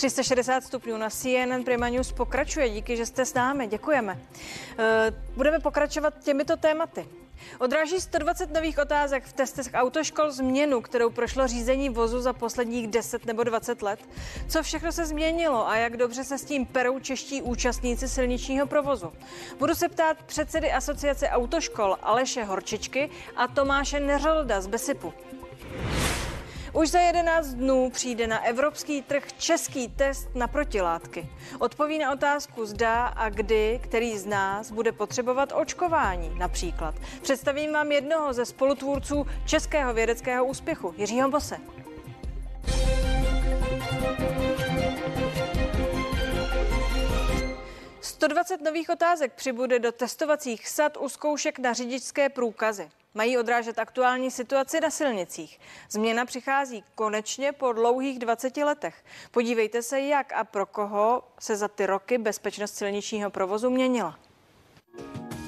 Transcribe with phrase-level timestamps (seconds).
[0.00, 2.68] 360 stupňů na CNN Prima News pokračuje.
[2.68, 3.66] Díky, že jste s námi.
[3.66, 4.18] Děkujeme.
[4.78, 7.08] Eh, budeme pokračovat těmito tématy.
[7.58, 13.26] Odráží 120 nových otázek v testech autoškol změnu, kterou prošlo řízení vozu za posledních 10
[13.26, 14.00] nebo 20 let.
[14.48, 19.12] Co všechno se změnilo a jak dobře se s tím perou čeští účastníci silničního provozu?
[19.58, 25.14] Budu se ptát předsedy asociace autoškol Aleše Horčičky a Tomáše Neřelda z Besipu.
[26.72, 31.28] Už za 11 dnů přijde na evropský trh český test na protilátky.
[31.58, 36.94] Odpoví na otázku zda a kdy, který z nás bude potřebovat očkování například.
[37.22, 41.56] Představím vám jednoho ze spolutvůrců českého vědeckého úspěchu, Jiřího Bose.
[48.20, 52.90] 120 nových otázek přibude do testovacích sad u zkoušek na řidičské průkazy.
[53.14, 55.60] Mají odrážet aktuální situaci na silnicích.
[55.90, 59.04] Změna přichází konečně po dlouhých 20 letech.
[59.30, 64.18] Podívejte se, jak a pro koho se za ty roky bezpečnost silničního provozu měnila.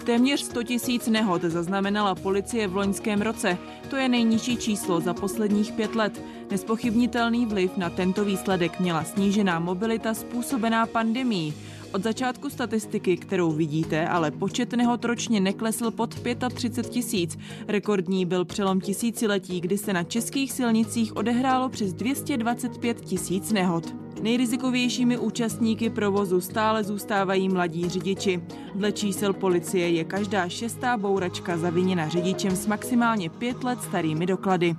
[0.06, 3.58] Téměř 100 tisíc nehod zaznamenala policie v loňském roce.
[3.90, 6.22] To je nejnižší číslo za posledních pět let.
[6.50, 11.71] Nespochybnitelný vliv na tento výsledek měla snížená mobilita způsobená pandemí.
[11.94, 16.14] Od začátku statistiky, kterou vidíte, ale počet nehod ročně neklesl pod
[16.54, 17.38] 35 tisíc.
[17.68, 23.94] Rekordní byl přelom tisíciletí, kdy se na českých silnicích odehrálo přes 225 tisíc nehod.
[24.22, 28.42] Nejrizikovějšími účastníky provozu stále zůstávají mladí řidiči.
[28.74, 34.76] Dle čísel policie je každá šestá bouračka zaviněna řidičem s maximálně pět let starými doklady.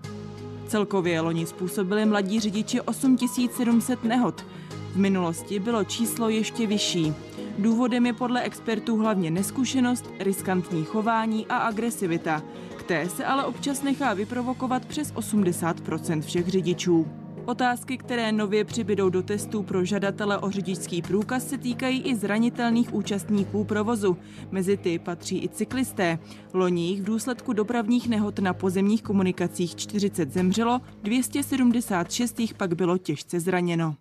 [0.68, 4.46] Celkově loni způsobili mladí řidiči 8700 nehod.
[4.94, 7.14] V minulosti bylo číslo ještě vyšší.
[7.58, 12.44] Důvodem je podle expertů hlavně neskušenost, riskantní chování a agresivita.
[12.78, 17.08] K té se ale občas nechá vyprovokovat přes 80% všech řidičů.
[17.46, 22.94] Otázky, které nově přibydou do testů pro žadatele o řidičský průkaz, se týkají i zranitelných
[22.94, 24.18] účastníků provozu.
[24.52, 26.20] Mezi ty patří i cyklisté.
[26.54, 32.98] Loni jich v důsledku dopravních nehod na pozemních komunikacích 40 zemřelo, 276 jich pak bylo
[32.98, 33.96] těžce zraněno.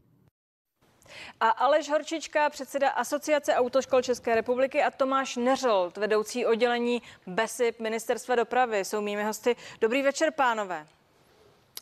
[1.41, 8.35] A Aleš Horčička, předseda Asociace autoškol České republiky a Tomáš Neřold, vedoucí oddělení BESIP Ministerstva
[8.35, 9.57] dopravy, jsou mými hosty.
[9.81, 10.87] Dobrý večer, pánové.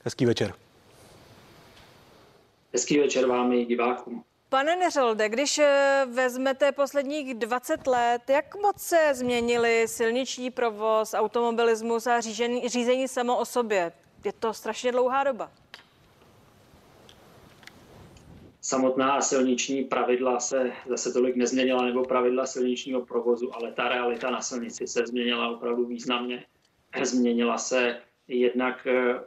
[0.04, 0.54] Hezký večer.
[2.72, 4.24] Hezký večer vám i divákům.
[4.48, 12.06] Pane Neřolde, když eh, vezmete posledních 20 let, jak moc se změnili silniční provoz, automobilismus
[12.06, 13.92] a řízení, řízení samo o sobě?
[14.24, 15.50] Je to strašně dlouhá doba.
[18.70, 24.40] Samotná silniční pravidla se zase tolik nezměnila, nebo pravidla silničního provozu, ale ta realita na
[24.40, 26.44] silnici se změnila opravdu významně.
[27.02, 27.98] Změnila se
[28.28, 29.20] jednak eh,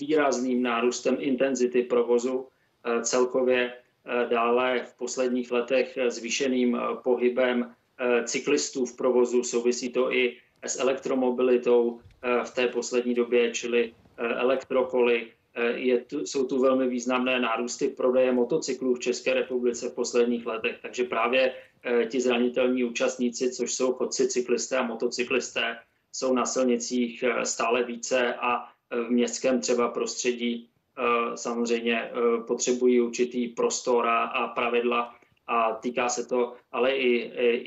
[0.00, 2.46] výrazným nárůstem intenzity provozu,
[2.84, 7.72] eh, celkově eh, dále v posledních letech zvýšeným pohybem
[8.24, 12.00] cyklistů v provozu, souvisí to i s elektromobilitou
[12.44, 15.32] v té poslední době, čili elektrokoly,
[15.74, 20.78] je tu, jsou tu velmi významné nárůsty prodeje motocyklů v České republice v posledních letech.
[20.82, 25.78] Takže právě eh, ti zranitelní účastníci, což jsou chodci, cyklisté a motocyklisté,
[26.12, 30.70] jsou na silnicích eh, stále více a eh, v městském třeba prostředí
[31.34, 32.10] samozřejmě
[32.46, 35.14] potřebují určitý prostor a pravidla
[35.46, 37.16] a týká se to ale i,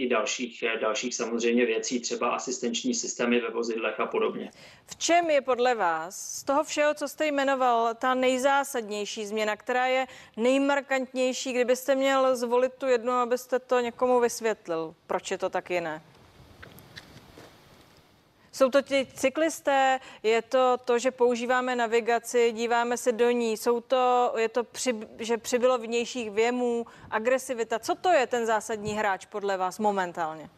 [0.03, 4.51] i dalších, dalších samozřejmě věcí, třeba asistenční systémy ve vozidlech a podobně.
[4.85, 9.85] V čem je podle vás z toho všeho, co jste jmenoval, ta nejzásadnější změna, která
[9.85, 10.07] je
[10.37, 14.95] nejmarkantnější, kdybyste měl zvolit tu jednu, abyste to někomu vysvětlil?
[15.07, 16.01] Proč je to tak jiné?
[18.59, 23.81] Jsou to ti cyklisté, je to to, že používáme navigaci, díváme se do ní, jsou
[23.81, 27.79] to, je to, při, že přibylo vnějších věmů, agresivita.
[27.79, 30.49] Co to je ten zásadní hráč podle vás momentálně?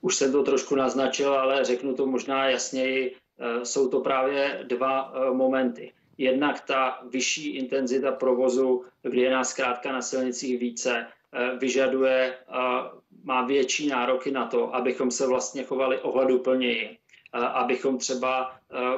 [0.00, 3.16] Už jsem to trošku naznačil, ale řeknu to možná jasněji.
[3.38, 5.92] Eh, jsou to právě dva eh, momenty.
[6.18, 12.34] Jednak ta vyšší intenzita provozu, kdy je nás zkrátka na silnicích více, eh, vyžaduje
[13.24, 16.98] má větší nároky na to, abychom se vlastně chovali ohleduplněji,
[17.32, 18.50] abychom třeba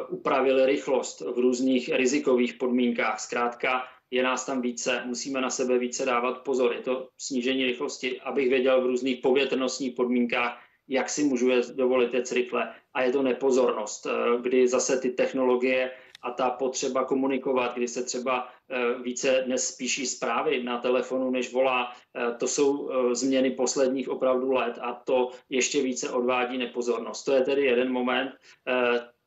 [0.09, 3.21] upravili rychlost v různých rizikových podmínkách.
[3.21, 6.73] Zkrátka je nás tam více, musíme na sebe více dávat pozor.
[6.73, 12.33] Je to snížení rychlosti, abych věděl v různých povětrnostních podmínkách, jak si můžu dovolit jet
[12.33, 12.75] rychle.
[12.95, 14.07] A je to nepozornost,
[14.41, 15.91] kdy zase ty technologie
[16.25, 21.53] a ta potřeba komunikovat, kdy se třeba eh, více dnes spíší zprávy na telefonu, než
[21.53, 27.25] volá, eh, to jsou eh, změny posledních opravdu let a to ještě více odvádí nepozornost.
[27.25, 28.31] To je tedy jeden moment,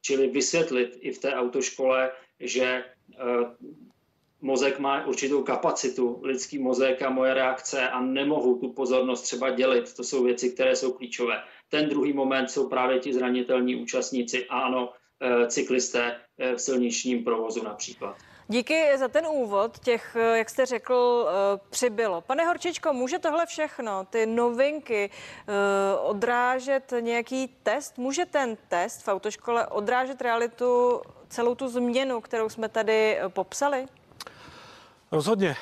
[0.02, 2.84] čili vysvětlit i v té autoškole, že
[4.42, 9.94] mozek má určitou kapacitu, lidský mozek a moje reakce a nemohu tu pozornost třeba dělit.
[9.94, 11.44] To jsou věci, které jsou klíčové.
[11.70, 16.16] Ten druhý moment jsou právě ti zranitelní účastníci, ano, eh, cyklisté
[16.56, 18.16] v silničním provozu například.
[18.48, 21.28] Díky za ten úvod, těch, eh, jak jste řekl,
[21.70, 22.22] přibylo.
[22.22, 25.10] Pane Horčičko, může tohle všechno, ty novinky,
[26.02, 27.98] odrážet nějaký test?
[27.98, 33.86] Může ten test v autoškole odrážet realitu, celou tu změnu, kterou jsme tady popsali?
[35.12, 35.56] Rozhodně.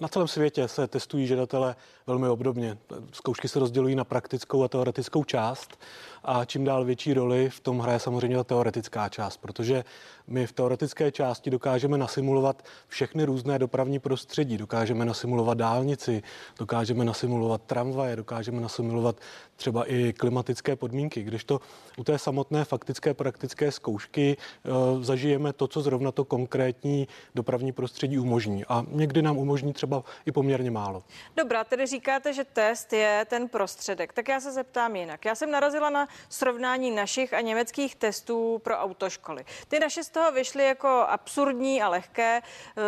[0.00, 2.78] Na celém světě se testují žadatele velmi obdobně.
[3.12, 5.78] Zkoušky se rozdělují na praktickou a teoretickou část
[6.26, 9.84] a čím dál větší roli v tom hraje samozřejmě ta teoretická část, protože
[10.26, 16.22] my v teoretické části dokážeme nasimulovat všechny různé dopravní prostředí, dokážeme nasimulovat dálnici,
[16.58, 19.16] dokážeme nasimulovat tramvaje, dokážeme nasimulovat
[19.56, 21.60] třeba i klimatické podmínky, když to
[21.96, 28.18] u té samotné faktické praktické zkoušky e, zažijeme to, co zrovna to konkrétní dopravní prostředí
[28.18, 28.64] umožní.
[28.64, 31.02] A někdy nám umožní třeba i poměrně málo.
[31.36, 34.12] Dobrá, tedy říkáte, že test je ten prostředek.
[34.12, 35.24] Tak já se zeptám jinak.
[35.24, 39.44] Já jsem narazila na srovnání našich a německých testů pro autoškoly.
[39.68, 42.42] Ty naše z toho vyšly jako absurdní a lehké.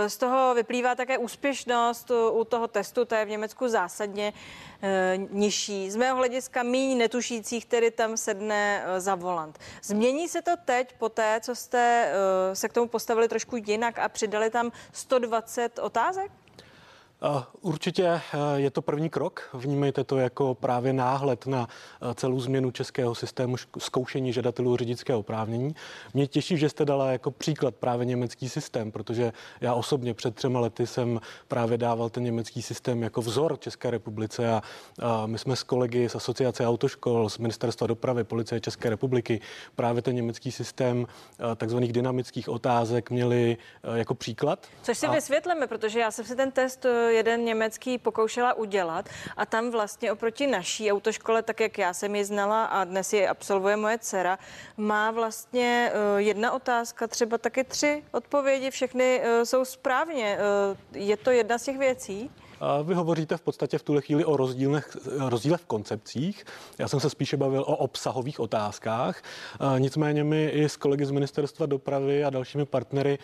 [0.07, 4.33] Z toho vyplývá také úspěšnost u toho testu, to je v Německu zásadně
[4.83, 5.91] e, nižší.
[5.91, 9.59] Z mého hlediska míň netušících, který tam sedne za volant.
[9.83, 12.13] Změní se to teď po té, co jste
[12.53, 16.48] se k tomu postavili trošku jinak a přidali tam 120 otázek?
[17.61, 18.21] Určitě eh,
[18.55, 19.51] je to první krok.
[19.53, 25.75] Vnímejte to jako právě náhled na eh, celou změnu českého systému zkoušení žadatelů řidičského oprávnění.
[26.15, 30.61] Mě těší, že jste dala jako příklad právě německý systém, protože já osobně před třema
[30.61, 34.63] lety jsem právě dával ten německý systém jako vzor České republice a,
[35.27, 39.41] my jsme s kolegy z Asociace autoškol, z Ministerstva dopravy, Policie České republiky
[39.75, 43.57] právě ten německý systém eh, takzvaných dynamických otázek měli
[43.95, 44.67] jako příklad.
[44.83, 45.13] Což si a...
[45.13, 50.47] vysvětlíme, protože já jsem si ten test jeden německý pokoušela udělat a tam vlastně oproti
[50.47, 54.39] naší autoškole, tak jak já jsem ji znala a dnes ji absolvuje moje dcera,
[54.77, 60.39] má vlastně eh, jedna otázka, třeba taky tři odpovědi, všechny eh, jsou správně.
[60.39, 62.31] Eh, je to jedna z těch věcí?
[62.85, 64.97] Vy hovoříte v podstatě v tuhle chvíli o rozdílech,
[65.29, 66.45] rozdílech v koncepcích.
[66.79, 69.23] Já jsem se spíše bavil o obsahových otázkách.
[69.79, 73.19] Nicméně my i s kolegy z Ministerstva dopravy a dalšími partnery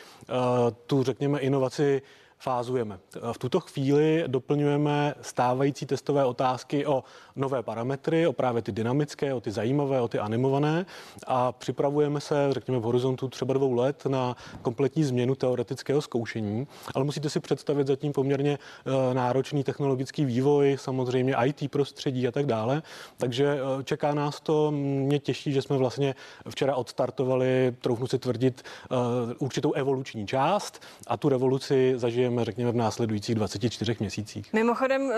[0.86, 2.02] tu, řekněme, inovaci
[2.44, 2.98] fázujeme.
[3.32, 7.04] V tuto chvíli doplňujeme stávající testové otázky o
[7.36, 10.86] nové parametry, o právě ty dynamické, o ty zajímavé, o ty animované
[11.26, 17.04] a připravujeme se, řekněme, v horizontu třeba dvou let na kompletní změnu teoretického zkoušení, ale
[17.04, 22.82] musíte si představit zatím poměrně eh, náročný technologický vývoj, samozřejmě IT prostředí a tak dále,
[23.16, 26.14] takže eh, čeká nás to, mě těší, že jsme vlastně
[26.48, 28.94] včera odstartovali, troufnu si tvrdit, eh,
[29.38, 34.52] určitou evoluční část a tu revoluci zažijeme očekáváme, řekněme, v následujících 24 měsících.
[34.52, 35.16] Mimochodem, eh,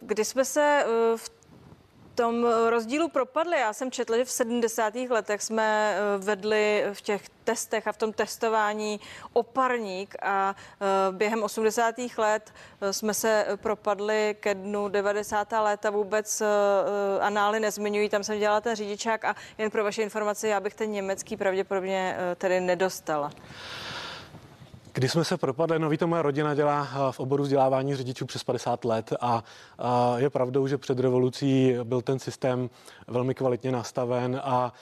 [0.00, 1.30] kdy jsme se eh, v
[2.14, 3.56] tom rozdílu propadli.
[3.60, 4.94] Já jsem četla, že v 70.
[5.10, 9.00] letech jsme eh, vedli v těch testech a v tom testování
[9.32, 10.54] oparník a
[11.10, 11.94] během 80.
[12.18, 12.52] let
[12.90, 15.52] jsme se propadli ke dnu 90.
[15.52, 16.42] léta vůbec
[17.20, 20.90] anály nezmiňují, tam jsem dělala ten řidičák a jen pro vaše informace, já bych ten
[20.90, 23.30] německý pravděpodobně tedy nedostala.
[24.94, 28.44] Když jsme se propadli, no víte, moje rodina dělá eh, v oboru vzdělávání řidičů přes
[28.44, 29.44] 50 let a,
[30.16, 32.70] je pravdou, že před revolucí byl ten systém
[33.08, 34.72] velmi kvalitně nastaven a,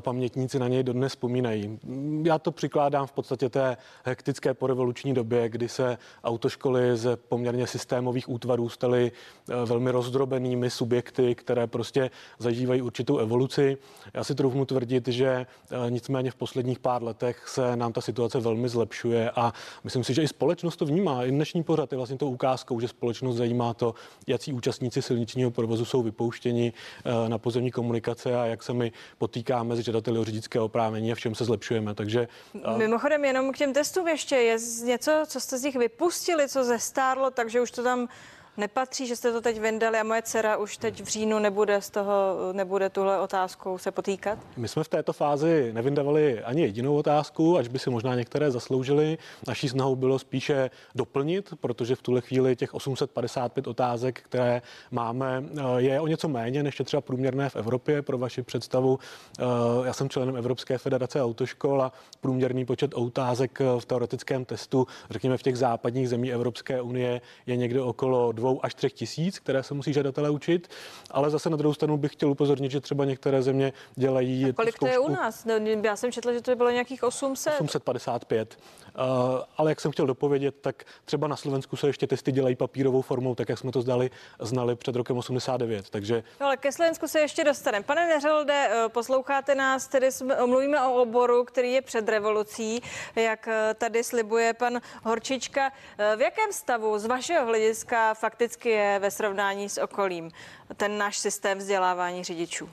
[0.00, 1.78] pamětníci na něj dodnes vzpomínají.
[2.22, 8.28] Já to přikládám v podstatě té hektické porevoluční době, kdy se autoškoly z poměrně systémových
[8.28, 13.76] útvarů staly eh, velmi rozdrobenými subjekty, které prostě zažívají určitou evoluci.
[14.14, 15.46] Já si troufnu tvrdit, že eh,
[15.90, 19.51] nicméně v posledních pár letech se nám ta situace velmi zlepšuje a
[19.84, 21.24] myslím si, že i společnost to vnímá.
[21.24, 23.94] I dnešní pořad je vlastně to ukázkou, že společnost zajímá to,
[24.26, 26.72] jaký účastníci silničního provozu jsou vypouštěni
[27.04, 31.14] eh, na pozemní komunikace a jak se my potýkáme s žadateli o řidičské oprávnění a
[31.14, 31.94] v čem se zlepšujeme.
[31.94, 32.28] Takže,
[32.64, 32.76] a...
[32.76, 37.30] Mimochodem, jenom k těm testům ještě je něco, co jste z nich vypustili, co zestárlo,
[37.30, 38.08] takže už to tam
[38.56, 41.90] nepatří, že jste to teď vyndali a moje dcera už teď v říjnu nebude z
[41.90, 42.12] toho,
[42.52, 44.38] nebude tuhle otázkou se potýkat?
[44.56, 49.18] My jsme v této fázi nevyndavali ani jedinou otázku, až by si možná některé zasloužili.
[49.46, 55.44] Naší snahou bylo spíše doplnit, protože v tuhle chvíli těch 855 otázek, které máme,
[55.76, 58.02] je o něco méně než je třeba průměrné v Evropě.
[58.02, 58.98] Pro vaši představu,
[59.38, 59.44] eh,
[59.84, 65.42] já jsem členem Evropské federace autoškol a průměrný počet otázek v teoretickém testu, řekněme v
[65.42, 69.92] těch západních zemí Evropské unie, je někde okolo dvou až třech tisíc, které se musí
[69.92, 70.70] žadatelé učit,
[71.10, 74.44] ale zase na druhou stranu bych chtěl upozornit, že třeba některé země dělají.
[74.44, 75.44] A kolik to je u nás?
[75.44, 77.60] No, já jsem četla, že to bylo nějakých 800.
[77.60, 78.58] 855.
[78.94, 83.02] Uh, ale jak jsem chtěl dopovědět, tak třeba na Slovensku se ještě testy dělají papírovou
[83.02, 85.90] formou, tak jak jsme to zdali, znali před rokem 89.
[85.90, 86.22] Takže...
[86.40, 87.84] No, ale ke Slovensku se ještě dostaneme.
[87.84, 92.82] Pane Neřelde, eh, posloucháte nás, tedy jsme, mluvíme o oboru, který je před revolucí,
[93.16, 95.72] jak eh, tady slibuje pan Horčička.
[96.16, 100.30] V jakém stavu z vašeho hlediska fakticky je ve srovnání s okolím
[100.76, 102.68] ten náš systém vzdělávání řidičů?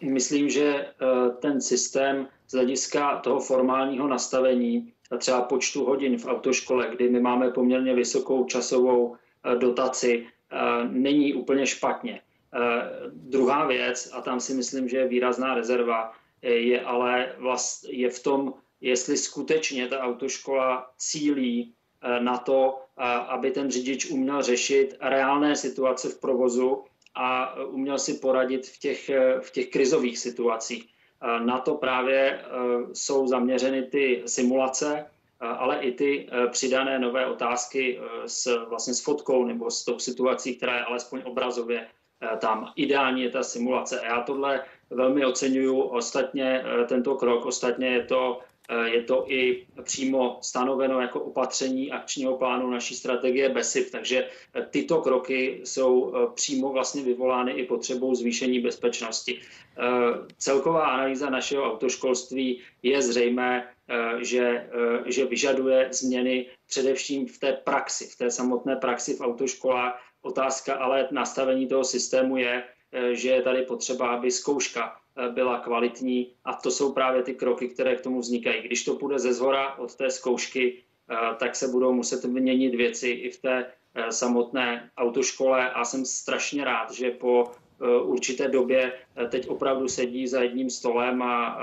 [0.00, 0.86] Myslím, že
[1.40, 7.50] ten systém z hlediska toho formálního nastavení třeba počtu hodin v autoškole, kdy my máme
[7.50, 10.56] poměrně vysokou časovou eh, dotaci, eh,
[10.90, 12.20] není úplně špatně.
[12.20, 12.60] Eh,
[13.10, 18.22] druhá věc, a tam si myslím, že je výrazná rezerva, je ale vlast, je v
[18.22, 21.74] tom, jestli skutečně ta autoškola cílí
[22.18, 22.78] na to,
[23.28, 26.84] aby ten řidič uměl řešit reálné situace v provozu
[27.14, 30.86] a uměl si poradit v těch, v těch krizových situacích.
[31.44, 32.44] Na to právě
[32.92, 35.06] jsou zaměřeny ty simulace,
[35.40, 40.76] ale i ty přidané nové otázky s, vlastně s fotkou nebo s tou situací, která
[40.76, 41.86] je alespoň obrazově
[42.38, 42.72] tam.
[42.76, 44.00] Ideální je ta simulace.
[44.00, 45.80] A já tohle velmi oceňuju.
[45.80, 48.53] Ostatně tento krok, ostatně je to Eh,
[48.84, 55.00] je to i přímo stanoveno jako opatření akčního plánu naší strategie BESIP, takže eh, tyto
[55.00, 59.40] kroky jsou eh, přímo vlastně vyvolány i potřebou zvýšení bezpečnosti.
[60.38, 63.68] Celková analýza našeho autoškolství je zřejmé,
[64.20, 64.70] že,
[65.06, 70.02] že vyžaduje změny především v té praxi, v té samotné praxi v autoškolách.
[70.22, 72.64] Otázka ale nastavení toho systému je,
[73.12, 77.68] že je tady potřeba, aby zkouška Eh, byla kvalitní a to jsou právě ty kroky,
[77.68, 78.62] které k tomu vznikají.
[78.62, 83.08] Když to půjde ze zhora od té zkoušky, eh, tak se budou muset měnit věci
[83.08, 87.50] i v té eh, samotné autoškole a jsem strašně rád, že po
[88.02, 88.92] určité době
[89.28, 91.58] teď opravdu sedí za jedním stolem a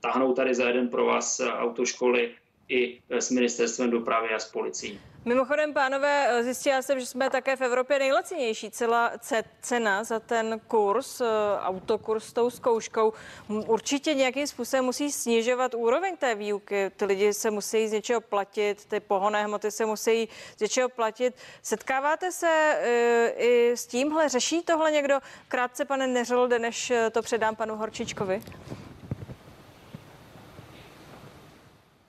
[0.00, 2.34] táhnou tady za jeden pro vás autoškoly
[2.68, 5.00] i s ministerstvem dopravy a s policií.
[5.28, 8.70] Mimochodem, pánové, zjistila jsem, že jsme také v Evropě nejlacinější.
[8.70, 9.12] Celá
[9.60, 11.24] cena za ten kurz, eh,
[11.60, 13.12] autokurs s tou zkouškou,
[13.48, 16.90] určitě nějakým způsobem musí snižovat úroveň té výuky.
[16.96, 21.34] Ty lidi se musí z něčeho platit, ty pohonné hmoty se musí z něčeho platit.
[21.62, 24.28] Setkáváte se e, i s tímhle?
[24.28, 25.18] Řeší tohle někdo?
[25.48, 28.42] Krátce, pane Neřelde, než to předám panu Horčičkovi.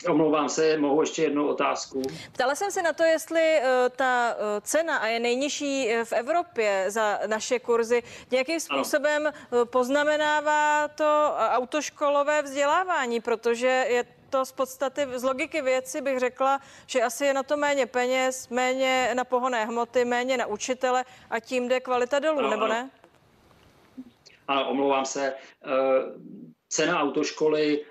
[0.08, 2.02] Omlouvám se, mohu ještě jednu otázku.
[2.32, 3.66] Ptala jsem se na to, jestli uh,
[3.96, 9.66] ta uh, cena a je nejnižší eh, v Evropě za naše kurzy nějakým způsobem ano.
[9.66, 17.02] poznamenává to autoškolové vzdělávání, protože je to z podstaty, z logiky věci bych řekla, že
[17.04, 21.68] asi je na to méně peněz, méně na pohonné hmoty, méně na učitele a tím
[21.68, 22.74] jde kvalita dolů, ano, nebo ano.
[22.74, 22.90] ne?
[24.48, 25.34] Ano, omlouvám se.
[26.70, 27.89] Cena autoškoly Eh,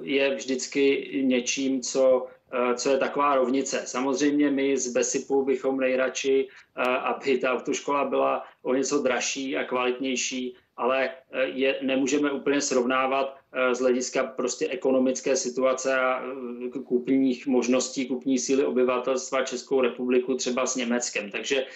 [0.00, 3.82] je vždycky něčím, co, eh, co je taková rovnice.
[3.86, 9.64] Samozřejmě my z Besipu bychom nejradši, eh, aby ta autoškola byla o něco dražší a
[9.64, 11.10] kvalitnější, ale
[11.44, 13.41] je, nemůžeme úplně srovnávat
[13.72, 16.22] z hlediska prostě ekonomické situace a
[16.84, 21.30] kupních možností, kupní síly obyvatelstva Českou republiku třeba s Německem.
[21.30, 21.66] Takže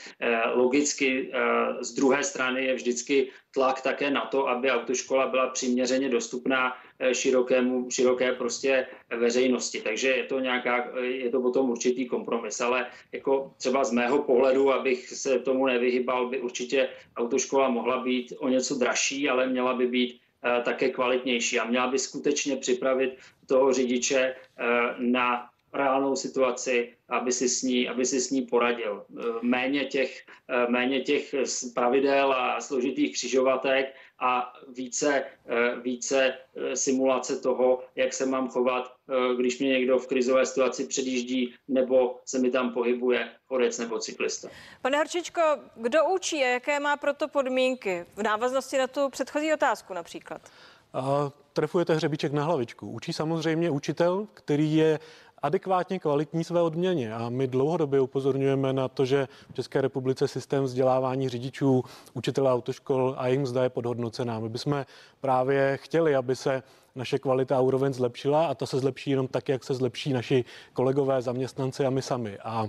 [0.54, 1.32] logicky
[1.80, 7.14] z druhé strany je vždycky tlak také na to, aby autoškola byla přiměřeně dostupná Eh,
[7.14, 8.86] širokému, široké prostě
[9.18, 9.80] veřejnosti.
[9.80, 14.72] Takže je to nějaká, je to potom určitý kompromis, ale jako třeba z mého pohledu,
[14.72, 19.86] abych se tomu nevyhybal, by určitě autoškola mohla být o něco dražší, ale měla by
[19.86, 20.25] být eh,
[20.64, 21.60] také kvalitnější.
[21.60, 24.34] A měla by skutečně připravit toho řidiče eh,
[24.98, 29.04] na reálnou situaci, aby si s ní, aby si s ní poradil.
[29.42, 30.24] Méně těch,
[30.68, 31.34] méně těch
[31.74, 35.24] pravidel a složitých křižovatek a více,
[35.82, 36.34] více
[36.74, 38.92] simulace toho, jak se mám chovat,
[39.36, 44.48] když mě někdo v krizové situaci předjíždí nebo se mi tam pohybuje chodec nebo cyklista.
[44.82, 45.40] Pane Horčičko,
[45.76, 48.06] kdo učí a jaké má proto podmínky?
[48.16, 50.40] V návaznosti na tu předchozí otázku například.
[50.92, 52.90] A trefujete hřebíček na hlavičku.
[52.90, 54.98] Učí samozřejmě učitel, který je
[55.42, 57.14] adekvátně kvalitní své odměně.
[57.14, 63.14] A my dlouhodobě upozorňujeme na to, že v České republice systém vzdělávání řidičů, učitele autoškol
[63.18, 64.40] a jejich mzda je podhodnocená.
[64.40, 64.84] My bychom
[65.20, 66.62] právě chtěli, aby se
[66.94, 70.44] naše kvalita a úroveň zlepšila a ta se zlepší jenom tak, jak se zlepší naši
[70.72, 72.38] kolegové, zaměstnanci a my sami.
[72.38, 72.68] A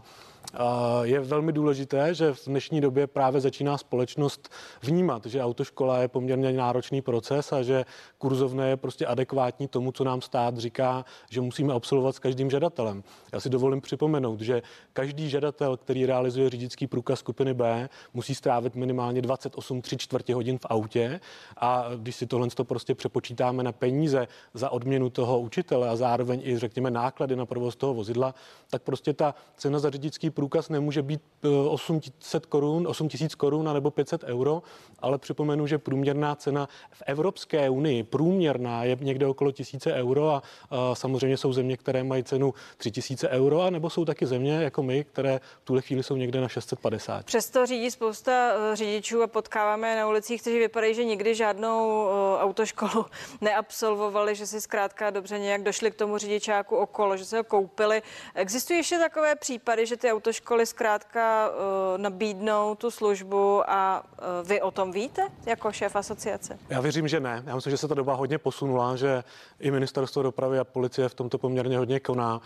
[1.04, 4.50] je velmi důležité, že v dnešní době právě začíná společnost
[4.82, 7.86] vnímat, že autoškola je poměrně náročný proces a že
[8.18, 13.04] kurzovné je prostě adekvátní tomu, co nám stát říká, že musíme absolvovat s každým žadatelem.
[13.34, 14.62] Já si dovolím připomenout, že
[14.94, 20.58] každý žadatel, který realizuje řidičský průkaz skupiny B, musí strávit minimálně 28 3 čtvrtě hodin
[20.58, 21.20] v autě
[21.58, 26.42] a když si tohle to prostě přepočítáme na peníze za odměnu toho učitele a zároveň
[26.44, 28.36] i řekněme náklady na provoz toho vozidla,
[28.70, 31.22] tak prostě ta cena za řidičský průkaz nemůže být
[31.70, 34.62] 800 eh, korun, 8 tisíc korun nebo 500 euro,
[35.00, 40.42] ale připomenu, že průměrná cena v Evropské unii, průměrná je někde okolo tisíce euro a,
[40.70, 44.84] a samozřejmě jsou země, které mají cenu 3000 euro, a nebo jsou taky země jako
[44.84, 47.25] my, které v tuhle chvíli jsou někde na 650.
[47.25, 52.44] Přesto řídí spousta eh, řidičů a potkáváme na ulicích, kteří vypadají, že nikdy žádnou eh,
[52.44, 53.06] autoškolu
[53.42, 58.01] neabsolvovali, že si zkrátka dobře nějak došli k tomu řidičáku okolo, že se ho koupili.
[58.36, 61.54] Existují ještě takové případy, že ty autoškoly zkrátka uh,
[61.98, 64.04] nabídnou tu službu a
[64.44, 66.60] vy o tom víte jako šéf asociace?
[66.70, 67.44] Já věřím, že ne.
[67.46, 69.24] Já myslím, že se ta doba hodně posunula, že
[69.60, 72.41] i ministerstvo dopravy a policie v tomto poměrně hodně koná.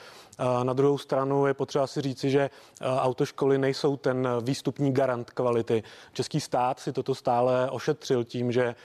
[0.64, 2.50] Na druhou stranu je potřeba si říci, že
[2.82, 5.84] autoškoly nejsou ten výstupní garant kvality.
[6.14, 8.76] Český stát si toto stále ošetřil tím, že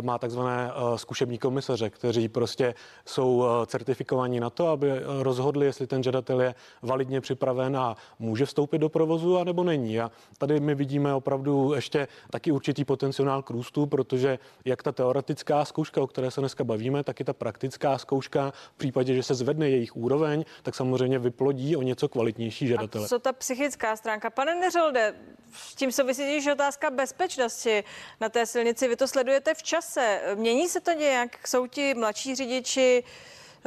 [0.00, 2.74] má takzvané zkušební komisaře, kteří prostě
[3.06, 4.92] jsou certifikovaní na to, aby
[5.22, 10.00] rozhodli, jestli ten žadatel je validně připraven a může vstoupit do provozu, anebo není.
[10.00, 13.03] A tady my vidíme opravdu ještě taky určitý potenciál
[13.44, 17.32] k růstu, protože jak ta teoretická zkouška, o které se dneska bavíme, tak i ta
[17.32, 22.66] praktická zkouška v případě, že se zvedne jejich úroveň, tak samozřejmě vyplodí o něco kvalitnější
[22.66, 23.04] žadatele.
[23.04, 24.30] A co ta psychická stránka?
[24.30, 25.14] Pane Neřolde,
[25.52, 27.84] s tím souvisí že otázka bezpečnosti
[28.20, 28.88] na té silnici.
[28.88, 30.20] Vy to sledujete v čase.
[30.34, 31.48] Mění se to nějak?
[31.48, 33.04] Jsou ti mladší řidiči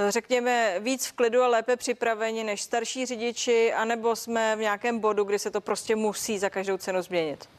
[0.10, 5.24] řekněme, víc v klidu a lépe připraveni než starší řidiči, anebo jsme v nějakém bodu,
[5.24, 7.50] kdy se to prostě musí za každou cenu změnit?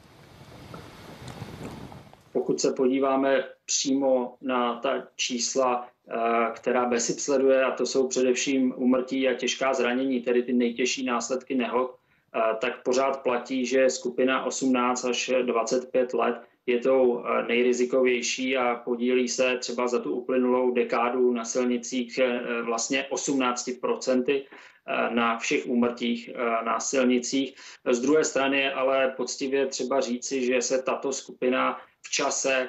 [2.48, 6.16] Pokud se podíváme přímo na ta čísla, eh,
[6.54, 11.54] která BESIP sleduje, a to jsou především umrtí a těžká zranění, tedy ty nejtěžší následky
[11.54, 18.56] nehod, eh, tak pořád platí, že skupina 18 až 25 let je tou eh, nejrizikovější
[18.56, 22.20] a podílí se třeba za tu uplynulou dekádu na silnicích
[22.62, 24.46] vlastně 18%
[24.86, 26.30] eh, na všech úmrtích
[26.64, 27.54] na silnicích.
[27.90, 32.68] Z druhé strany ale poctivě třeba říci, že se tato skupina v čase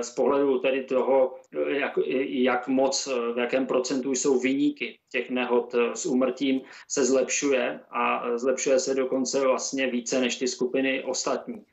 [0.00, 1.34] z pohledu tedy toho,
[1.68, 1.92] jak,
[2.28, 8.80] jak moc, v jakém procentu jsou vyníky těch nehod s úmrtím, se zlepšuje a zlepšuje
[8.80, 11.64] se dokonce vlastně více než ty skupiny ostatní.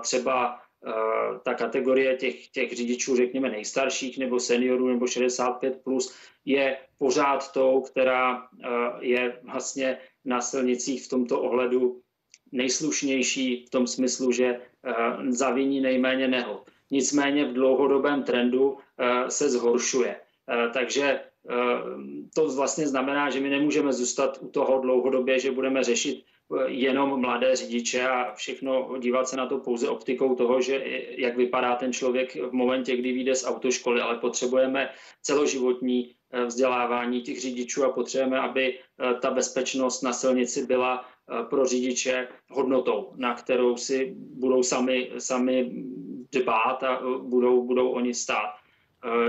[0.00, 6.78] Třeba Eh, ta kategorie těch, těch řidičů, řekněme, nejstarších nebo seniorů nebo 65 plus je
[6.98, 8.68] pořád tou, která eh,
[9.00, 12.00] je vlastně na silnicích v tomto ohledu
[12.52, 14.92] nejslušnější v tom smyslu, že eh,
[15.28, 16.70] zaviní nejméně nehod.
[16.90, 18.78] Nicméně v dlouhodobém trendu
[19.28, 20.16] se zhoršuje.
[20.72, 21.20] Takže
[22.34, 26.24] to vlastně znamená, že my nemůžeme zůstat u toho dlouhodobě, že budeme řešit
[26.66, 30.82] jenom mladé řidiče a všechno dívat se na to pouze optikou toho, že
[31.18, 34.90] jak vypadá ten člověk v momentě, kdy vyjde z autoškoly, ale potřebujeme
[35.22, 41.44] celoživotní eh, vzdělávání těch řidičů a potřebujeme, aby eh, ta bezpečnost na silnici byla eh,
[41.44, 45.70] pro řidiče hodnotou, na kterou si budou sami, sami
[46.32, 48.54] dbát a budou, budou oni stát.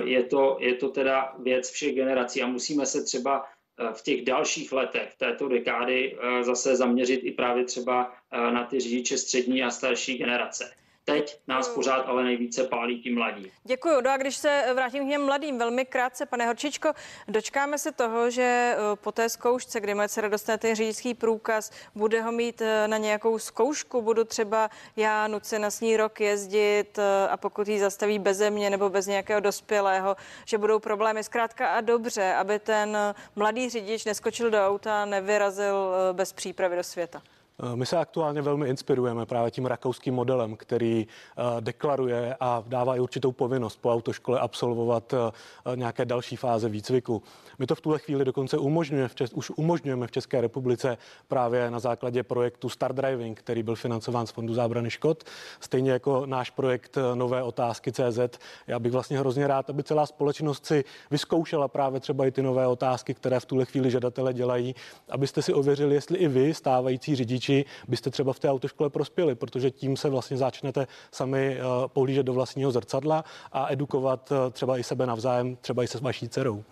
[0.04, 3.46] Je to, je to teda věc všech generací a musíme se třeba
[3.80, 8.64] Eh, v těch dalších letech této dekády eh, zase zaměřit i právě třeba eh, na
[8.64, 10.74] ty řidiče střední a starší generace.
[11.10, 13.52] Teď nás pořád ale nejvíce pálí ti mladí.
[13.64, 14.02] Děkuji.
[14.02, 16.94] No a když se vrátím k těm mladým, velmi krátce, pane Horčičko,
[17.28, 21.72] dočkáme se toho, že eh, po té zkoušce, kdy moje dcera dostane ten řidičský průkaz,
[21.96, 27.00] bude ho mít eh, na nějakou zkoušku, budu třeba já nucena s ní rok jezdit
[27.00, 30.16] eh, a pokud ji zastaví bez země nebo bez nějakého dospělého,
[30.46, 32.98] že budou problémy zkrátka a dobře, aby ten
[33.36, 37.22] mladý řidič neskočil do auta, nevyrazil bez přípravy do světa.
[37.64, 42.96] Eh, my se aktuálně velmi inspirujeme právě tím rakouským modelem, který eh, deklaruje a dává
[42.96, 47.24] i určitou povinnost po autoškole absolvovat eh, nějaké další fáze výcviku.
[47.60, 52.24] My to v tuhle chvíli dokonce umožňujeme už umožňujeme v České republice právě na základě
[52.24, 55.24] projektu Star Driving, který byl financován z Fondu zábrany škod,
[55.60, 58.20] stejně jako náš projekt Nové otázky CZ.
[58.68, 62.68] Já bych vlastně hrozně rád, aby celá společnost si vyzkoušela právě třeba i ty nové
[62.68, 64.76] otázky, které v tuhle chvíli žadatele dělají,
[65.10, 69.36] abyste si ověřili, jestli i vy, stávající řidiči, řidiči, byste třeba v té autoškole prospěli,
[69.36, 71.58] protože tím se vlastně začnete sami
[71.88, 76.64] pohlížet do vlastního zrcadla a edukovat třeba i sebe navzájem, třeba i se vaší dcerou.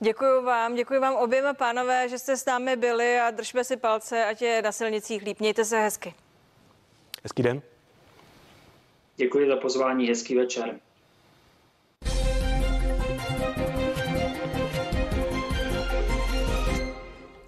[0.00, 4.24] Děkuji vám, děkuji vám oběma pánové, že jste s námi byli a držme si palce,
[4.24, 5.40] ať je na silnicích líp.
[5.40, 6.14] Mějte se hezky.
[7.22, 7.62] Hezký den.
[9.16, 10.74] Děkuji za pozvání, hezký večer.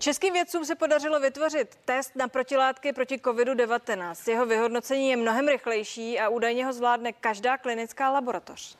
[0.06, 4.30] Českým vědcům se podařilo vytvořit test na protilátky proti COVID-19.
[4.30, 8.76] Jeho vyhodnocení je mnohem rychlejší a údajně ho zvládne každá klinická laboratoř.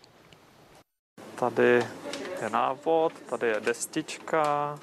[1.35, 1.87] Tady
[2.43, 4.79] je návod, tady je destička,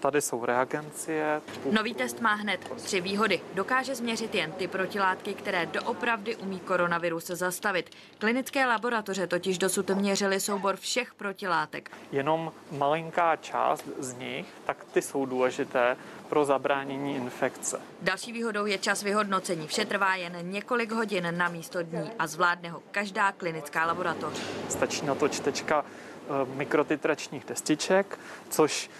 [0.00, 1.40] Tady jsou reagencie.
[1.70, 3.40] Nový test má hned tři výhody.
[3.54, 7.90] Dokáže změřit jen ty protilátky, které doopravdy umí koronavirus zastavit.
[8.18, 11.90] Klinické laboratoře totiž dosud měřily soubor všech protilátek.
[12.12, 15.96] Jenom malinká část z nich, tak ty jsou důležité
[16.28, 17.80] pro zabránění infekce.
[18.02, 19.66] Další výhodou je čas vyhodnocení.
[19.66, 24.42] Vše trvá jen několik hodin na místo dní a zvládne ho každá klinická laboratoř.
[24.68, 28.18] Stačí na to čtečka eh, mikrotitračních destiček,
[28.50, 28.90] což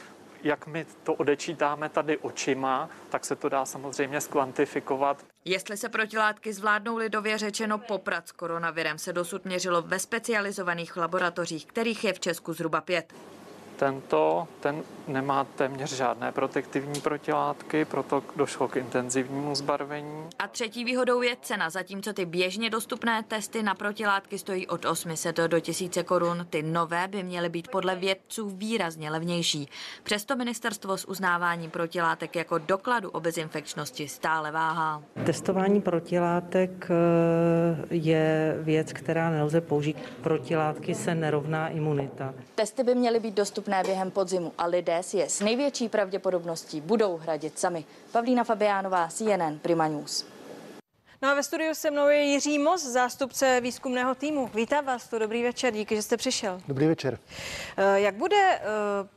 [0.42, 5.24] jak my to odečítáme tady očima, tak se to dá samozřejmě skvantifikovat.
[5.44, 11.66] Jestli se protilátky zvládnou lidově řečeno poprat s koronavirem, se dosud měřilo ve specializovaných laboratořích,
[11.66, 13.14] kterých je v Česku zhruba pět.
[13.76, 20.28] Tento, ten nemá téměř žádné protektivní protilátky, proto došlo k intenzivnímu zbarvení.
[20.38, 25.36] A třetí výhodou je cena, zatímco ty běžně dostupné testy na protilátky stojí od 800
[25.36, 29.68] do 1000 korun, ty nové by měly být podle vědců výrazně levnější.
[30.02, 35.02] Přesto ministerstvo s uznáváním protilátek jako dokladu o bezinfekčnosti stále váhá.
[35.26, 39.96] Testování protilátek eh, je věc, která nelze použít.
[40.22, 42.34] Protilátky se nerovná imunita.
[42.54, 46.80] Testy by měly být dostupné dostupné během podzimu a lidé si je s největší pravděpodobností
[46.80, 47.84] budou hradit sami.
[48.12, 50.36] Pavlína Fabiánová, CNN Prima News.
[51.22, 54.50] No a ve studiu se mnou je Jiří Mos, zástupce výzkumného týmu.
[54.54, 56.60] Vítám vás tu, dobrý večer, díky, že jste přišel.
[56.68, 57.18] Dobrý večer.
[57.76, 58.62] Eh, jak bude, eh,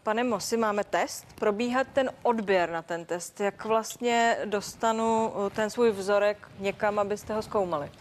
[0.04, 3.40] pane Mosi, máme test, probíhat ten odběr na ten test?
[3.40, 7.92] Jak vlastně dostanu eh, ten svůj vzorek někam, abyste ho zkoumali?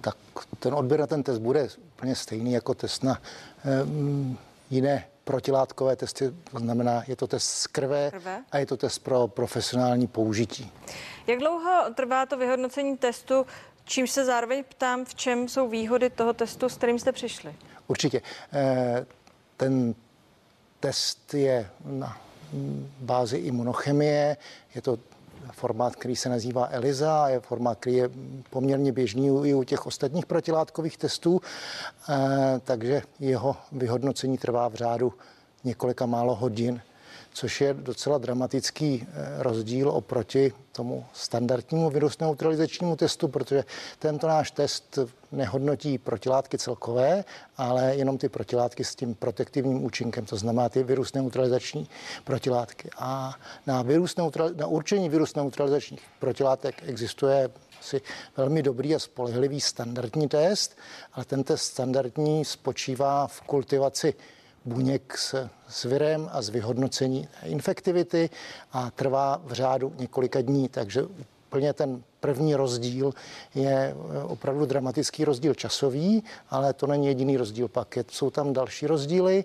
[0.00, 0.16] Tak
[0.58, 3.20] ten odběr na ten test bude úplně stejný jako test na
[3.84, 4.38] um,
[4.70, 8.98] jiné protilátkové testy, to znamená, je to test z krve, krve a je to test
[8.98, 10.72] pro profesionální použití.
[11.26, 13.46] Jak dlouho trvá to vyhodnocení testu,
[13.84, 17.54] čímž se zároveň ptám, v čem jsou výhody toho testu, s kterým jste přišli?
[17.86, 18.22] Určitě.
[18.52, 19.06] Eh,
[19.56, 19.94] ten
[20.80, 22.20] test je na
[23.00, 24.36] bázi imunochemie,
[24.74, 24.98] je to
[25.52, 28.10] formát, který se nazývá ELISA, je formát, který je
[28.50, 31.40] poměrně běžný i u těch ostatních protilátkových testů,
[32.08, 35.12] eh, takže jeho vyhodnocení trvá v řádu
[35.64, 36.80] několika málo hodin
[37.32, 43.64] což je docela dramatický eh, rozdíl oproti tomu standardnímu virus neutralizačnímu testu, protože
[43.98, 44.98] tento náš test
[45.32, 47.24] nehodnotí protilátky celkové,
[47.56, 51.88] ale jenom ty protilátky s tím protektivním účinkem, to znamená ty virus neutralizační
[52.24, 52.90] protilátky.
[52.98, 53.34] A
[53.66, 58.00] na, virus neutral, na určení virus neutralizačních protilátek existuje asi
[58.36, 60.76] velmi dobrý a spolehlivý standardní test,
[61.12, 64.14] ale ten test standardní spočívá v kultivaci
[64.64, 68.30] buněk s, s virem a z vyhodnocení infektivity
[68.72, 71.02] a trvá v řádu několika dní, takže
[71.50, 73.12] úplně ten první rozdíl
[73.54, 77.98] je eh, opravdu dramatický rozdíl časový, ale to není jediný rozdíl pak.
[78.10, 79.44] Jsou tam další rozdíly.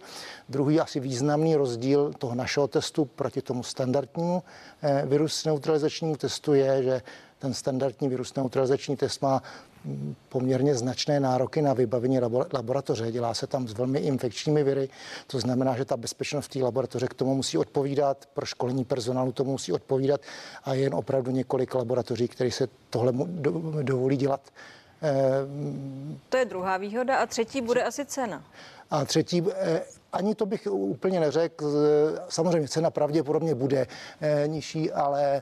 [0.50, 4.44] Druhý asi významný rozdíl toho našeho testu proti tomu standardnímu
[4.82, 7.02] eh, virus neutralizačnímu testu je, že
[7.46, 9.44] ten standardní virus neutralizační test má
[10.30, 12.20] poměrně značné nároky na vybavení
[12.54, 13.12] laboratoře.
[13.12, 14.90] Dělá se tam s velmi infekčními viry,
[15.28, 19.32] to znamená, že ta bezpečnost v té laboratoře k tomu musí odpovídat, pro školení personálu
[19.32, 20.22] tomu musí odpovídat
[20.64, 23.14] a je jen opravdu několik laboratoří, které se tohle
[23.82, 24.42] dovolí dělat.
[26.30, 28.44] To je druhá výhoda a třetí bude asi cena.
[28.92, 29.82] A třetí, eh,
[30.16, 31.72] ani to bych úplně neřekl.
[32.30, 33.88] Samozřejmě cena pravděpodobně bude
[34.22, 35.42] eh, nižší, ale eh,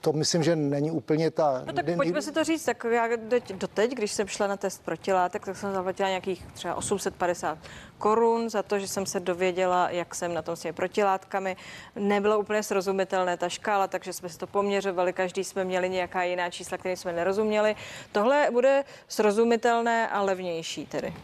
[0.00, 1.62] to myslím, že není úplně ta...
[1.66, 2.64] No tak pojďme si to říct.
[2.64, 3.08] Tak já
[3.54, 7.58] doteď, když jsem šla na test protilátek, tak jsem zaplatila nějakých třeba 850
[7.98, 11.56] korun za to, že jsem se dověděla, jak jsem na tom s těmi protilátkami.
[11.96, 15.12] Nebylo úplně srozumitelné ta škála, takže jsme si to poměřovali.
[15.12, 17.76] Každý jsme měli nějaká jiná čísla, které jsme nerozuměli.
[18.12, 21.14] Tohle bude srozumitelné a levnější tedy.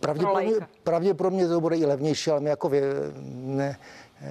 [0.00, 2.82] Pravděpodobně, pravděpodobně to bude i levnější, ale my jako vě,
[3.30, 3.78] ne,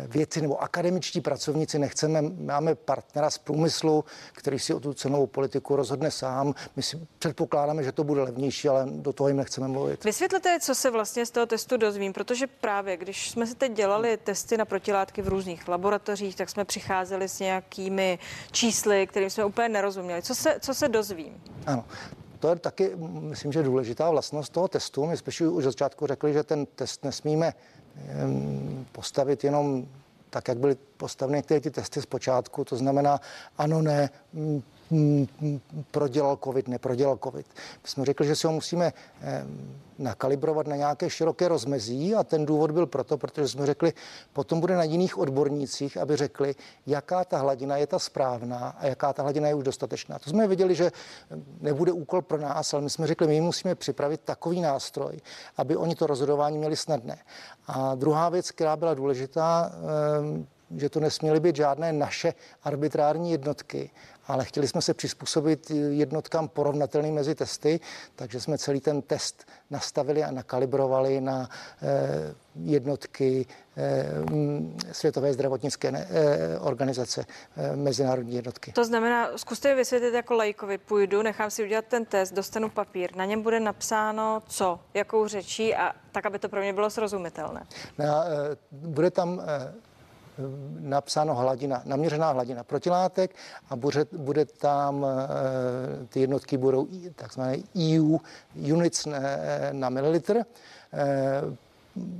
[0.07, 2.21] věci nebo akademičtí pracovníci nechceme.
[2.21, 6.55] Máme partnera z průmyslu, který si o tu cenovou politiku rozhodne sám.
[6.75, 10.03] My si předpokládáme, že to bude levnější, ale do toho jim nechceme mluvit.
[10.03, 14.17] Vysvětlete, co se vlastně z toho testu dozvím, protože právě když jsme si teď dělali
[14.17, 18.19] testy na protilátky v různých laboratořích, tak jsme přicházeli s nějakými
[18.51, 20.21] čísly, kterým jsme úplně nerozuměli.
[20.21, 21.43] Co se, co se dozvím?
[21.65, 21.85] Ano,
[22.43, 25.05] to je taky, myslím, že důležitá vlastnost toho testu.
[25.05, 27.53] My jsme už od začátku řekli, že ten test nesmíme
[28.91, 29.87] postavit jenom
[30.29, 33.19] tak, jak byly postaveny některé ty testy z počátku, to znamená
[33.57, 34.09] ano, ne,
[35.91, 37.45] prodělal covid, neprodělal covid.
[37.83, 38.93] My jsme řekli, že si ho musíme
[39.97, 43.93] nakalibrovat na nějaké široké rozmezí a ten důvod byl proto, protože jsme řekli,
[44.33, 46.55] potom bude na jiných odbornících, aby řekli,
[46.87, 50.19] jaká ta hladina je ta správná a jaká ta hladina je už dostatečná.
[50.19, 50.91] To jsme viděli, že
[51.61, 55.19] nebude úkol pro nás, ale my jsme řekli, my musíme připravit takový nástroj,
[55.57, 57.17] aby oni to rozhodování měli snadné.
[57.67, 59.71] A druhá věc, která byla důležitá,
[60.77, 62.33] že to nesměly být žádné naše
[62.63, 63.89] arbitrární jednotky,
[64.27, 67.79] ale chtěli jsme se přizpůsobit jednotkám porovnatelným mezi testy,
[68.15, 71.49] takže jsme celý ten test nastavili a nakalibrovali na
[71.81, 73.45] eh, jednotky
[73.77, 74.05] eh,
[74.91, 77.25] Světové zdravotnické eh, organizace,
[77.75, 78.71] mezinárodní jednotky.
[78.71, 83.25] To znamená, zkuste vysvětlit jako lajkovi, půjdu, nechám si udělat ten test, dostanu papír, na
[83.25, 87.65] něm bude napsáno co, jakou řečí a tak, aby to pro mě bylo srozumitelné.
[87.97, 88.25] Na,
[88.71, 89.41] bude tam
[90.79, 93.35] napsáno hladina, naměřená hladina protilátek
[93.69, 98.17] a bude, bude tam, eh, ty jednotky budou takzvané EU
[98.73, 99.07] units
[99.71, 100.37] na mililitr.
[100.93, 101.41] Eh,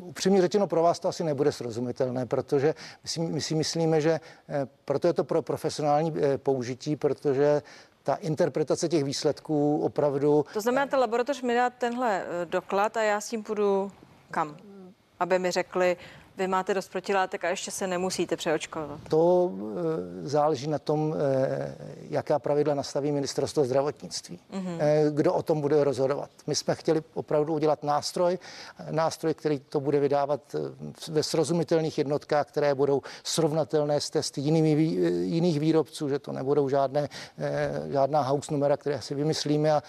[0.02, 4.20] upřímně řečeno, pro vás to asi nebude srozumitelné, protože my si, my si myslíme, že
[4.50, 7.62] eh, proto je to pro profesionální použití, protože
[8.04, 10.46] ta interpretace těch výsledků opravdu...
[10.54, 13.92] To znamená, ta laboratoř mi dá tenhle doklad a já s tím půjdu
[14.32, 14.58] kam?
[15.20, 15.98] Aby mi řekli,
[16.38, 19.00] vy máte dost protilátek a ještě se nemusíte přeočkovat.
[19.10, 19.52] To
[20.26, 21.76] e, záleží na tom, e,
[22.10, 24.40] jaká pravidla nastaví ministerstvo zdravotnictví.
[24.54, 24.78] Mm-hmm.
[25.12, 26.30] Kdo o tom bude rozhodovat.
[26.48, 28.40] My jsme chtěli opravdu udělat nástroj,
[28.92, 30.56] nástroj, který to bude vydávat
[31.08, 34.70] ve srozumitelných jednotkách, které budou srovnatelné s testy jinými,
[35.24, 37.10] jiných výrobců, že to nebudou žádné,
[37.92, 39.84] žádná house numera, které si vymyslíme a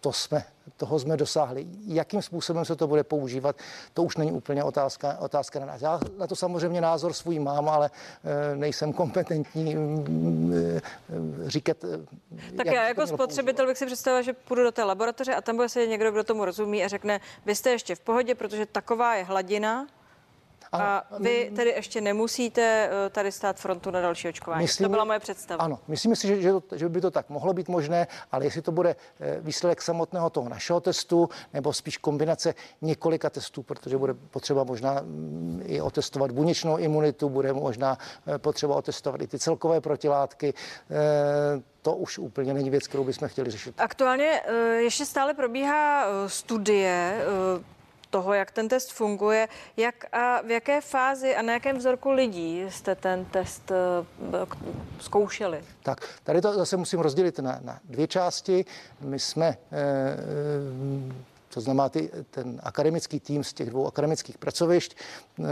[0.00, 0.44] to jsme,
[0.76, 1.66] toho jsme dosáhli.
[1.86, 3.56] Jakým způsobem se to bude používat,
[3.94, 5.82] to už není úplně otázka, otázka na nás.
[5.82, 7.90] Já na to samozřejmě názor svůj mám, ale
[8.24, 10.80] e, nejsem kompetentní e,
[11.46, 11.76] říkat.
[12.56, 15.68] Tak já jako spotřebitel bych si představila, že půjdu do té laboratoře a tam bude
[15.68, 19.24] se někdo, kdo tomu rozumí a řekne, vy jste ještě v pohodě, protože taková je
[19.24, 19.86] hladina,
[20.72, 24.62] a vy tedy ještě nemusíte eh, tady stát frontu na další očkování.
[24.62, 25.64] Myslím, to byla moje představa.
[25.64, 28.62] Ano, myslím si, že, že, to, že by to tak mohlo být možné, ale jestli
[28.62, 34.14] to bude eh, výsledek samotného toho našeho testu, nebo spíš kombinace několika testů, protože bude
[34.14, 39.80] potřeba možná mm, i otestovat buněčnou imunitu, bude možná eh, potřeba otestovat i ty celkové
[39.80, 40.54] protilátky,
[41.82, 43.74] to už úplně není věc, kterou bychom chtěli řešit.
[43.78, 44.40] Aktuálně
[44.78, 47.24] ještě stále probíhá studie
[48.10, 52.64] toho, jak ten test funguje, jak a v jaké fázi a na jakém vzorku lidí
[52.68, 54.48] jste ten test uh,
[55.00, 55.64] zkoušeli?
[55.82, 58.64] Tak, tady to zase musím rozdělit na, na dvě části.
[59.00, 59.56] My jsme eh,
[61.54, 64.96] to znamená ty, ten akademický tým z těch dvou akademických pracovišť,
[65.38, 65.44] eh,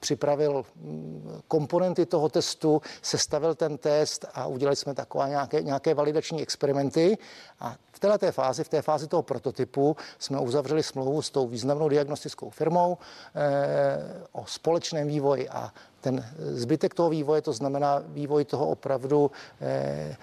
[0.00, 6.42] připravil mm, komponenty toho testu, sestavil ten test a udělali jsme takové nějaké, nějaké validační
[6.42, 7.18] experimenty.
[7.60, 11.88] A v této fázi, v té fázi toho prototypu, jsme uzavřeli smlouvu s tou významnou
[11.88, 12.98] diagnostickou firmou
[13.34, 13.98] eh,
[14.32, 19.30] o společném vývoji a ten zbytek toho vývoje, to znamená vývoj toho opravdu
[19.60, 20.16] eh,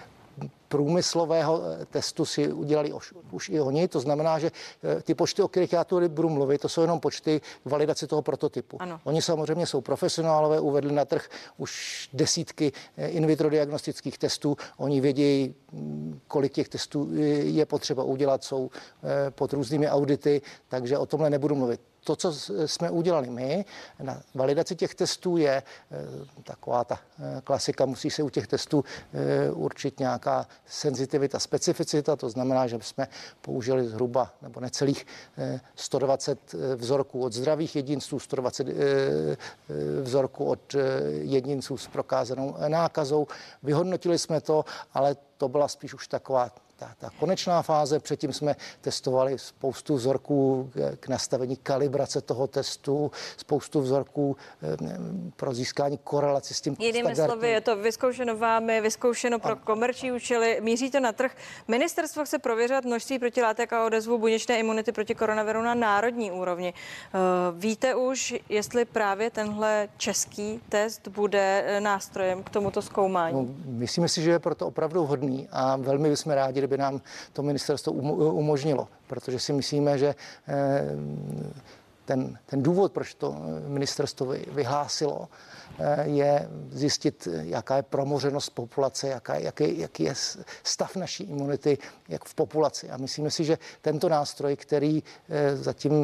[0.68, 3.88] průmyslového eh, testu si udělali už, už i oni.
[3.88, 7.00] To znamená, že eh, ty počty, o kterých já tu budu mluvit, to jsou jenom
[7.00, 8.82] počty validace toho prototypu.
[8.82, 9.00] Ano.
[9.04, 14.56] Oni samozřejmě jsou profesionálové, uvedli na trh už desítky eh, in vitro diagnostických testů.
[14.76, 17.08] Oni vědí, mm, kolik těch testů
[17.42, 18.70] je potřeba udělat, jsou
[19.30, 22.32] pod různými audity, takže o tomhle nebudu mluvit to, co
[22.66, 23.64] jsme udělali my
[24.02, 25.96] na validaci těch testů, je eh,
[26.44, 32.30] taková ta eh, klasika, musí se u těch testů eh, určit nějaká senzitivita, specificita, to
[32.30, 33.08] znamená, že jsme
[33.40, 35.06] použili zhruba nebo necelých
[35.74, 38.66] 120 vzorků od zdravých jedinců, 120
[40.02, 40.74] vzorků od
[41.10, 43.26] jedinců s prokázanou nákazou.
[43.62, 44.64] Vyhodnotili jsme to,
[44.94, 47.98] ale to byla spíš už taková ta, ta konečná fáze.
[47.98, 54.76] Předtím jsme testovali spoustu vzorků k nastavení kalibrace toho testu, spoustu vzorků eh,
[55.36, 60.58] pro získání korelaci s tím Jinými slovy, je to vyzkoušeno vámi, vyzkoušeno pro komerční účely,
[60.60, 61.36] míří to na trh.
[61.68, 66.74] Ministerstvo chce prověřovat množství protilátek a odezvu buněčné imunity proti koronaviru na národní úrovni.
[66.74, 67.18] Eh,
[67.52, 73.36] víte už, jestli právě tenhle český test bude eh, nástrojem k tomuto zkoumání?
[73.36, 77.00] No, myslíme si, že je proto opravdu hodný a velmi bychom rádi, kdyby nám
[77.32, 77.92] to ministerstvo
[78.32, 80.14] umožnilo, protože si myslíme, že
[80.48, 80.84] eh,
[82.04, 85.28] ten, ten důvod, proč to ministerstvo vyhlásilo,
[85.78, 90.14] Eh, je zjistit, jaká je promořenost populace, jaká, jaký, jaký je
[90.62, 92.90] stav naší imunity jak v populaci.
[92.90, 95.94] A myslíme si, že tento nástroj, který eh, zatím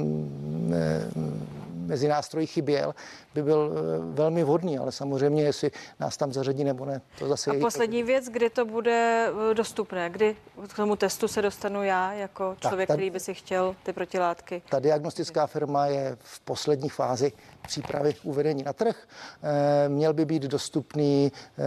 [1.87, 2.95] mezi nástroji chyběl,
[3.35, 3.73] by byl
[4.13, 8.03] velmi vhodný, ale samozřejmě, jestli nás tam zařadí nebo ne, to zase A je poslední
[8.03, 10.37] věc, kdy to bude dostupné, kdy
[10.69, 14.63] k tomu testu se dostanu já jako člověk, ta, který by si chtěl ty protilátky?
[14.71, 18.97] Ta diagnostická firma je v poslední fázi přípravy uvedení na trh.
[19.43, 21.63] Eh, měl by být dostupný eh,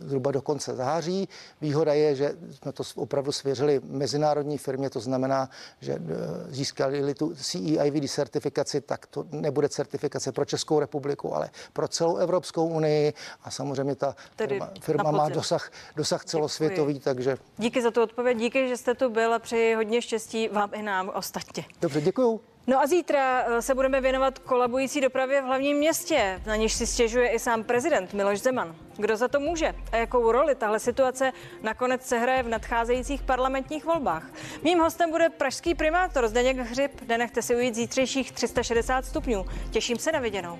[0.00, 1.28] zhruba do konce září.
[1.60, 6.00] Výhoda je, že jsme to opravdu svěřili mezinárodní firmě, to znamená, že eh,
[6.48, 12.66] získali tu CEIVD certifikaci, tak to nebude certifikace pro Českou republiku, ale pro celou Evropskou
[12.66, 17.04] unii a samozřejmě ta Tedy firma, firma má dosah, dosah celosvětový, Děkuji.
[17.04, 17.36] takže...
[17.58, 20.82] Díky za tu odpověď, díky, že jste tu byl a přeji hodně štěstí vám i
[20.82, 21.64] nám ostatně.
[21.80, 22.40] Dobře, děkuju.
[22.68, 26.86] No a zítra eh, se budeme věnovat kolabující dopravě v hlavním městě, na níž si
[26.86, 28.76] stěžuje i sám prezident Miloš Zeman.
[28.96, 33.84] Kdo za to může a jakou roli tahle situace nakonec se hraje v nadcházejících parlamentních
[33.84, 34.30] volbách?
[34.62, 37.08] Mým hostem bude pražský primátor Zdeněk Hřib.
[37.08, 39.44] Nenechte si ujít zítřejších 360 stupňů.
[39.70, 40.58] Těším se na viděnou.